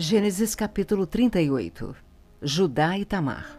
[0.00, 1.92] Gênesis capítulo 38
[2.40, 3.58] Judá e Tamar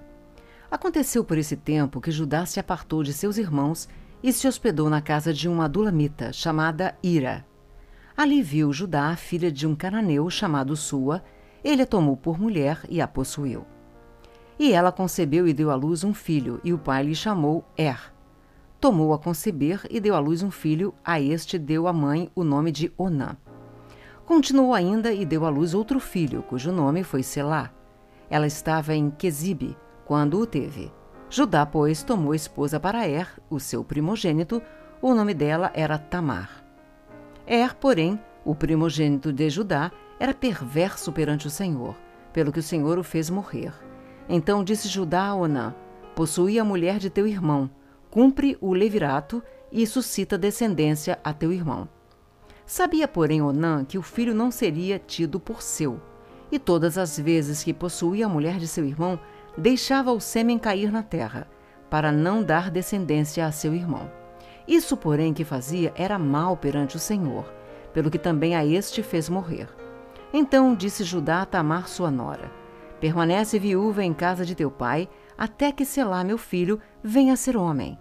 [0.72, 3.90] Aconteceu por esse tempo que Judá se apartou de seus irmãos
[4.24, 7.46] e se hospedou na casa de uma adulamita chamada Ira.
[8.16, 11.21] Ali viu Judá a filha de um cananeu chamado Sua,
[11.62, 13.65] ele a tomou por mulher e a possuiu.
[14.57, 18.13] E ela concebeu e deu à luz um filho, e o pai lhe chamou Er.
[18.79, 22.45] Tomou a conceber e deu à luz um filho, a este deu a mãe o
[22.45, 23.35] nome de Onã.
[24.30, 27.71] Continuou ainda e deu à luz outro filho, cujo nome foi Selá.
[28.30, 30.94] Ela estava em Quesibe, quando o teve.
[31.31, 34.62] Judá, pois, tomou esposa para Er, o seu primogênito,
[35.02, 36.63] o nome dela era Tamar.
[37.48, 41.95] Er, porém, o primogênito de Judá, era perverso perante o Senhor,
[42.31, 43.73] pelo que o Senhor o fez morrer.
[44.30, 45.73] Então disse Judá a Onã:
[46.16, 47.67] Possui a mulher de teu irmão,
[48.11, 49.41] cumpre o levirato
[49.72, 51.89] e suscita descendência a teu irmão.
[52.70, 56.00] Sabia, porém, Onã que o filho não seria tido por seu,
[56.52, 59.20] e todas as vezes que possuía a mulher de seu irmão,
[59.58, 61.50] deixava o sêmen cair na terra,
[61.89, 64.11] para não dar descendência a seu irmão.
[64.67, 67.52] Isso, porém, que fazia era mal perante o Senhor,
[67.92, 69.67] pelo que também a este fez morrer.
[70.31, 72.52] Então disse Judá a Tamar sua nora:
[73.00, 77.58] Permanece viúva em casa de teu pai, até que Selá, meu filho, venha a ser
[77.58, 77.98] homem.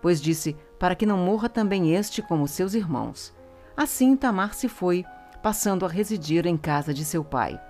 [0.00, 3.34] Pois disse: Para que não morra também este como seus irmãos.
[3.76, 5.04] Assim Tamar se foi,
[5.42, 7.60] passando a residir em casa de seu pai.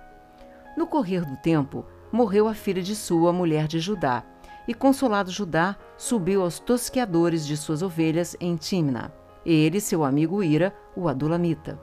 [0.77, 4.23] No correr do tempo, morreu a filha de sua, mulher de Judá,
[4.67, 9.11] e consolado Judá subiu aos tosqueadores de suas ovelhas em Timna,
[9.45, 11.79] ele e seu amigo Ira, o adulamita.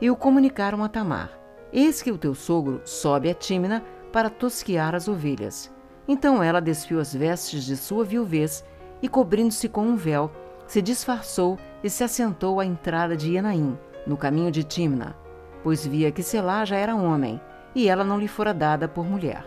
[0.00, 1.30] E o comunicaram a Tamar:
[1.72, 5.70] Eis que o teu sogro sobe a Timna para tosquear as ovelhas.
[6.08, 8.64] Então ela despiu as vestes de sua viuvez
[9.00, 10.30] e, cobrindo-se com um véu,
[10.66, 15.16] se disfarçou e se assentou à entrada de Enaim, no caminho de Timna,
[15.62, 17.40] pois via que Selá já era homem,
[17.74, 19.44] e ela não lhe fora dada por mulher.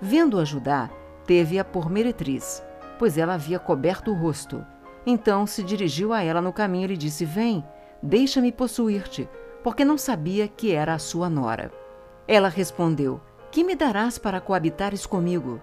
[0.00, 0.90] Vendo-a Judá,
[1.26, 2.62] teve-a por meretriz,
[2.98, 4.64] pois ela havia coberto o rosto.
[5.06, 7.64] Então se dirigiu a ela no caminho e lhe disse: Vem,
[8.02, 9.28] deixa-me possuir-te,
[9.62, 11.70] porque não sabia que era a sua nora.
[12.26, 13.20] Ela respondeu:
[13.50, 15.60] Que me darás para coabitares comigo?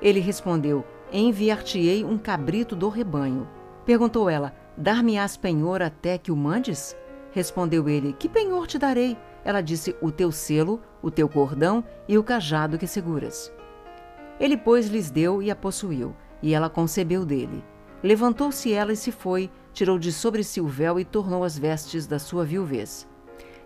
[0.00, 3.48] Ele respondeu: Enviar-te-ei um cabrito do rebanho.
[3.84, 6.96] Perguntou ela: Dar-me-ás penhor até que o mandes?
[7.32, 9.14] Respondeu ele: Que penhor te darei?
[9.44, 13.52] Ela disse: O teu selo, o teu cordão e o cajado que seguras.
[14.40, 17.62] Ele, pois, lhes deu e a possuiu, e ela concebeu dele.
[18.02, 22.06] Levantou-se ela e se foi, tirou de sobre si o véu e tornou as vestes
[22.06, 23.06] da sua viuvez.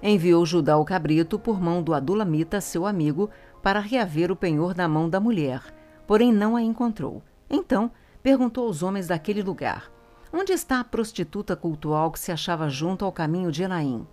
[0.03, 3.30] Enviou Judá o cabrito por mão do Adulamita, seu amigo,
[3.62, 5.62] para reaver o penhor da mão da mulher,
[6.08, 7.22] porém não a encontrou.
[7.48, 7.88] Então
[8.20, 9.94] perguntou aos homens daquele lugar:
[10.37, 14.05] Onde está a prostituta cultual que se achava junto ao caminho de Enaim?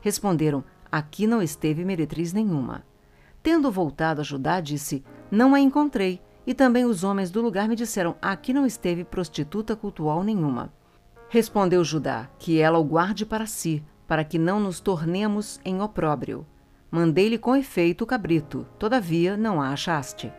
[0.00, 2.82] Responderam: Aqui não esteve meretriz nenhuma.
[3.42, 6.22] Tendo voltado a Judá, disse: Não a encontrei.
[6.46, 10.72] E também os homens do lugar me disseram: Aqui não esteve prostituta cultual nenhuma.
[11.28, 16.46] Respondeu Judá: Que ela o guarde para si, para que não nos tornemos em opróbrio.
[16.90, 20.32] Mandei-lhe com efeito o cabrito, todavia não a achaste.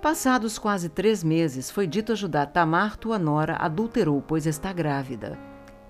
[0.00, 5.36] Passados quase três meses, foi dito a Judá: Tamar, tua nora, adulterou, pois está grávida.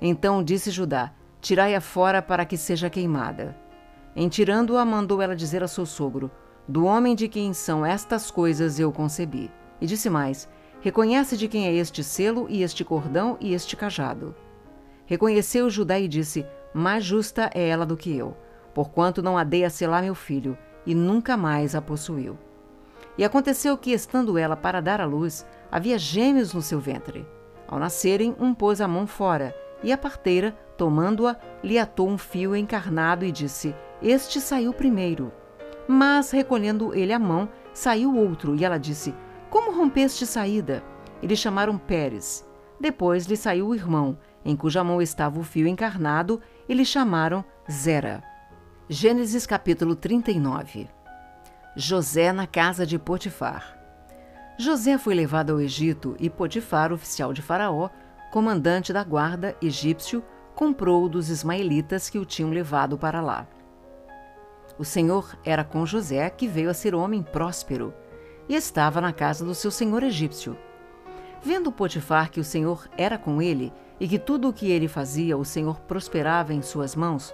[0.00, 3.54] Então disse Judá: Tirai-a fora para que seja queimada.
[4.16, 6.30] Em tirando-a, mandou ela dizer a seu sogro:
[6.66, 9.50] Do homem de quem são estas coisas eu concebi.
[9.78, 10.48] E disse mais:
[10.80, 14.34] Reconhece de quem é este selo e este cordão e este cajado.
[15.04, 18.34] Reconheceu Judá e disse: Mais justa é ela do que eu,
[18.72, 22.38] porquanto não a dei a selar meu filho, e nunca mais a possuiu.
[23.18, 27.26] E aconteceu que, estando ela para dar à luz, havia gêmeos no seu ventre.
[27.66, 32.54] Ao nascerem, um pôs a mão fora, e a parteira, tomando-a, lhe atou um fio
[32.54, 35.32] encarnado e disse: Este saiu primeiro.
[35.88, 39.12] Mas, recolhendo ele a mão, saiu outro, e ela disse:
[39.50, 40.84] Como rompeste saída?
[41.20, 42.48] E lhe chamaram Pérez.
[42.80, 47.44] Depois lhe saiu o irmão, em cuja mão estava o fio encarnado, e lhe chamaram
[47.68, 48.22] Zera.
[48.88, 50.97] Gênesis capítulo 39
[51.80, 53.78] José na casa de Potifar.
[54.58, 57.88] José foi levado ao Egito e Potifar, oficial de Faraó,
[58.32, 60.20] comandante da guarda egípcio,
[60.56, 63.46] comprou dos ismaelitas que o tinham levado para lá.
[64.76, 67.94] O Senhor era com José, que veio a ser homem próspero,
[68.48, 70.58] e estava na casa do seu senhor egípcio.
[71.40, 75.38] Vendo Potifar que o Senhor era com ele e que tudo o que ele fazia
[75.38, 77.32] o Senhor prosperava em suas mãos,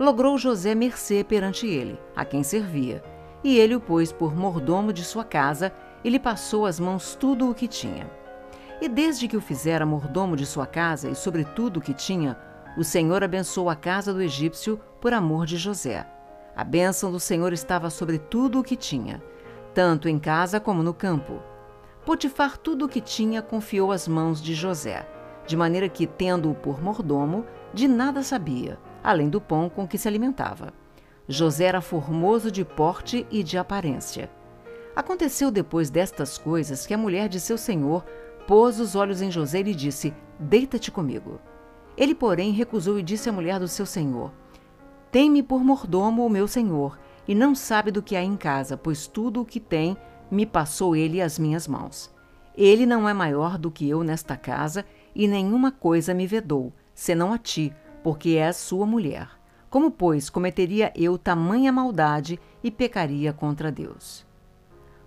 [0.00, 3.12] logrou José mercê perante ele, a quem servia
[3.44, 5.70] e ele o pôs por mordomo de sua casa
[6.02, 8.10] e lhe passou às mãos tudo o que tinha.
[8.80, 12.38] E desde que o fizera mordomo de sua casa e sobre tudo o que tinha,
[12.76, 16.06] o Senhor abençoou a casa do egípcio por amor de José.
[16.56, 19.22] A bênção do Senhor estava sobre tudo o que tinha,
[19.74, 21.40] tanto em casa como no campo.
[22.04, 25.06] Potifar tudo o que tinha confiou às mãos de José,
[25.46, 30.08] de maneira que, tendo-o por mordomo, de nada sabia, além do pão com que se
[30.08, 30.83] alimentava.
[31.28, 34.30] José era formoso de porte e de aparência.
[34.94, 38.04] Aconteceu depois destas coisas que a mulher de seu senhor
[38.46, 41.40] pôs os olhos em José e lhe disse: Deita-te comigo.
[41.96, 44.32] Ele, porém, recusou e disse à mulher do seu senhor:
[45.10, 49.06] Tem-me por mordomo o meu senhor, e não sabe do que há em casa, pois
[49.06, 49.96] tudo o que tem
[50.30, 52.12] me passou ele às minhas mãos.
[52.56, 54.84] Ele não é maior do que eu nesta casa,
[55.14, 57.72] e nenhuma coisa me vedou, senão a ti,
[58.02, 59.28] porque és sua mulher.
[59.74, 64.24] Como, pois, cometeria eu tamanha maldade e pecaria contra Deus?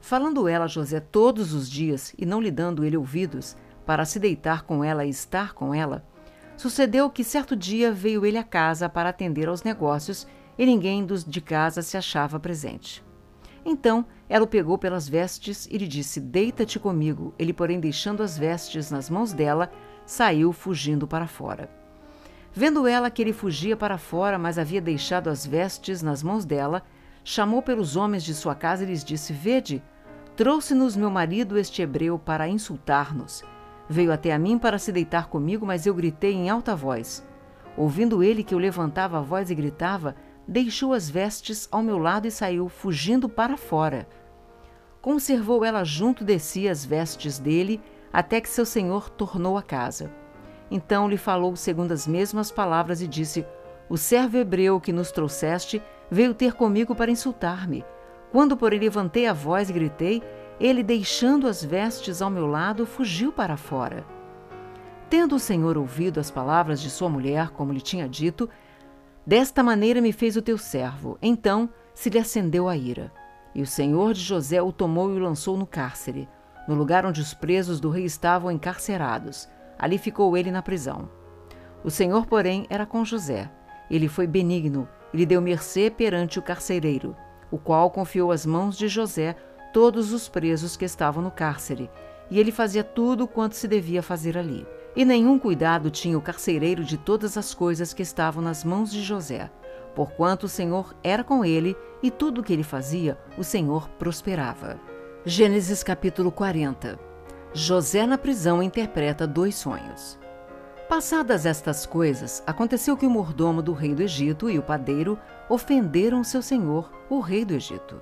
[0.02, 3.56] Falando ela a José todos os dias e não lhe dando ele ouvidos,
[3.86, 6.06] para se deitar com ela e estar com ela,
[6.58, 10.28] sucedeu que certo dia veio ele à casa para atender aos negócios
[10.58, 13.02] e ninguém dos de casa se achava presente.
[13.64, 17.34] Então ela o pegou pelas vestes e lhe disse: Deita-te comigo.
[17.40, 19.72] Ele, porém, deixando as vestes nas mãos dela,
[20.06, 21.87] saiu fugindo para fora.
[22.58, 26.82] Vendo ela que ele fugia para fora, mas havia deixado as vestes nas mãos dela,
[27.24, 29.84] chamou pelos homens de sua casa e lhes disse: Vede,
[30.36, 33.44] Trouxe-nos meu marido este hebreu para insultar-nos.
[33.88, 37.24] Veio até a mim para se deitar comigo, mas eu gritei em alta voz.
[37.78, 40.16] Ouvindo ele que eu levantava a voz e gritava,
[40.48, 44.08] deixou as vestes ao meu lado e saiu, fugindo para fora.
[45.00, 47.80] Conservou ela junto de si as vestes dele,
[48.12, 50.12] até que seu senhor tornou a casa.
[50.70, 53.46] Então lhe falou segundo as mesmas palavras e disse:
[53.90, 57.86] O servo hebreu que nos trouxeste veio ter comigo para insultar-me.
[58.32, 60.22] Quando, porém, levantei a voz e gritei,
[60.60, 64.06] ele, deixando as vestes ao meu lado, fugiu para fora.
[65.10, 68.50] Tendo o Senhor ouvido as palavras de sua mulher, como lhe tinha dito,
[69.26, 71.18] desta maneira me fez o teu servo.
[71.22, 73.12] Então se lhe acendeu a ira.
[73.56, 76.28] E o Senhor de José o tomou e o lançou no cárcere,
[76.68, 79.48] no lugar onde os presos do rei estavam encarcerados.
[79.78, 81.10] Ali ficou ele na prisão.
[81.84, 83.50] O Senhor, porém, era com José.
[83.90, 87.16] Ele foi benigno e lhe deu mercê perante o carcereiro
[87.52, 89.36] o qual confiou às mãos de José
[89.74, 91.90] todos os presos que estavam no cárcere,
[92.30, 94.66] e ele fazia tudo quanto se devia fazer ali.
[94.96, 99.02] E nenhum cuidado tinha o carcereiro de todas as coisas que estavam nas mãos de
[99.02, 99.52] José,
[99.96, 104.80] porquanto o Senhor era com ele e tudo o que ele fazia, o Senhor prosperava.
[105.26, 107.07] Gênesis capítulo 40
[107.60, 110.20] José na prisão interpreta dois sonhos.
[110.88, 115.18] Passadas estas coisas, aconteceu que o mordomo do rei do Egito e o padeiro
[115.50, 118.00] ofenderam seu senhor, o rei do Egito.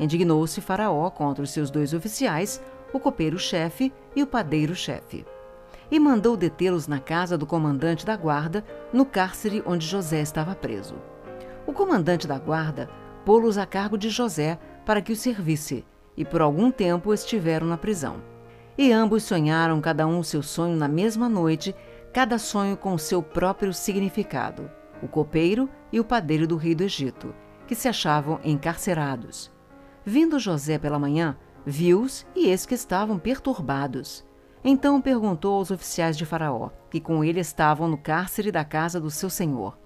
[0.00, 2.62] Indignou-se Faraó contra os seus dois oficiais,
[2.94, 5.26] o copeiro-chefe e o padeiro-chefe.
[5.90, 10.94] E mandou detê-los na casa do comandante da guarda, no cárcere onde José estava preso.
[11.66, 12.88] O comandante da guarda
[13.22, 15.84] pô-los a cargo de José para que o servisse,
[16.16, 18.32] e por algum tempo estiveram na prisão.
[18.76, 21.74] E ambos sonharam cada um seu sonho na mesma noite
[22.14, 24.70] cada sonho com seu próprio significado,
[25.02, 27.34] o copeiro e o padeiro do rei do Egito,
[27.66, 29.50] que se achavam encarcerados.
[30.04, 31.36] Vindo José pela manhã,
[31.66, 34.24] viu-os e eis que estavam perturbados.
[34.62, 39.10] Então perguntou aos oficiais de Faraó, que com ele estavam no cárcere da casa do
[39.10, 39.76] seu senhor: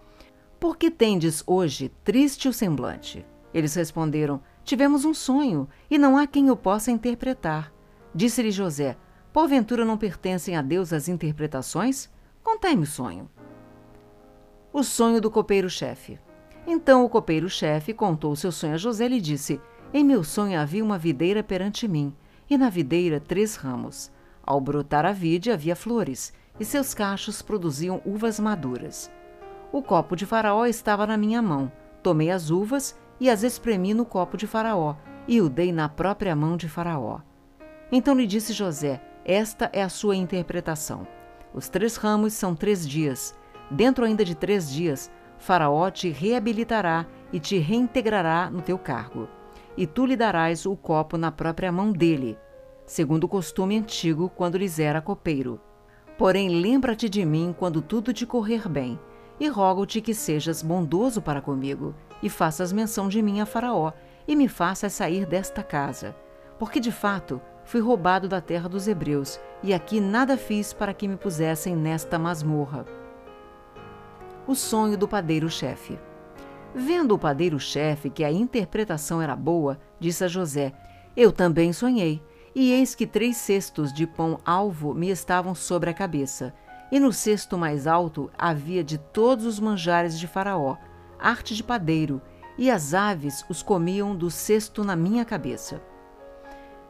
[0.61, 3.25] Por que tendes hoje triste o semblante?
[3.55, 7.73] Eles responderam: Tivemos um sonho, e não há quem o possa interpretar.
[8.15, 8.97] Disse-lhe José:
[9.33, 12.11] Porventura não pertencem a Deus as interpretações?
[12.43, 13.29] Contai-me o sonho.
[14.73, 16.19] O sonho do copeiro-chefe.
[16.67, 19.61] Então o copeiro-chefe contou seu sonho a José e lhe disse:
[19.93, 22.15] Em meu sonho havia uma videira perante mim,
[22.49, 24.11] e na videira três ramos.
[24.43, 29.11] Ao brotar a vide havia flores, e seus cachos produziam uvas maduras.
[29.71, 31.71] O copo de Faraó estava na minha mão.
[32.03, 34.97] Tomei as uvas e as espremi no copo de Faraó,
[35.27, 37.21] e o dei na própria mão de Faraó.
[37.91, 41.07] Então lhe disse José: Esta é a sua interpretação.
[41.55, 43.35] Os três ramos são três dias.
[43.71, 49.29] Dentro ainda de três dias, Faraó te reabilitará e te reintegrará no teu cargo.
[49.77, 52.37] E tu lhe darás o copo na própria mão dele,
[52.85, 55.61] segundo o costume antigo quando lhes era copeiro.
[56.17, 58.99] Porém, lembra-te de mim quando tudo te correr bem,
[59.39, 63.93] e rogo-te que sejas bondoso para comigo, e faças menção de mim a Faraó,
[64.27, 66.17] e me faças sair desta casa.
[66.59, 71.07] Porque de fato fui roubado da terra dos hebreus, e aqui nada fiz para que
[71.07, 72.87] me pusessem nesta masmorra.
[74.47, 75.99] O sonho do padeiro-chefe.
[76.75, 80.73] Vendo o padeiro-chefe que a interpretação era boa, disse a José:
[81.15, 82.23] Eu também sonhei,
[82.55, 86.55] e eis que três cestos de pão alvo me estavam sobre a cabeça,
[86.91, 90.79] e no cesto mais alto havia de todos os manjares de Faraó,
[91.19, 92.23] arte de padeiro,
[92.57, 95.83] e as aves os comiam do cesto na minha cabeça.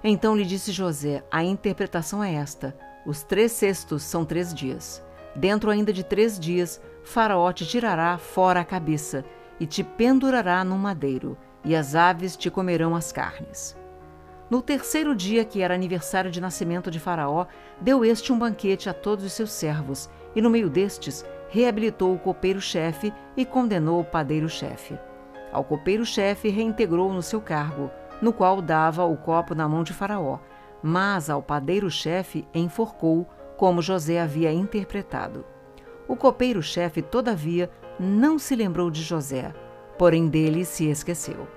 [0.02, 5.02] Então lhe disse José: A interpretação é esta: os três cestos são três dias.
[5.34, 9.24] Dentro ainda de três dias, Faraó te tirará fora a cabeça
[9.60, 13.76] e te pendurará num madeiro, e as aves te comerão as carnes.
[14.50, 17.46] No terceiro dia, que era aniversário de nascimento de Faraó,
[17.80, 22.18] deu este um banquete a todos os seus servos, e no meio destes reabilitou o
[22.18, 24.98] copeiro-chefe e condenou o padeiro-chefe.
[25.52, 30.38] Ao copeiro-chefe reintegrou no seu cargo, no qual dava o copo na mão de Faraó,
[30.82, 35.44] mas ao padeiro-chefe enforcou, como José havia interpretado.
[36.06, 39.52] O copeiro-chefe, todavia, não se lembrou de José,
[39.98, 41.48] porém dele se esqueceu.